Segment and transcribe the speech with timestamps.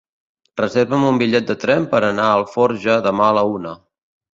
[0.61, 3.81] Reserva'm un bitllet de tren per anar a Alforja demà a la una.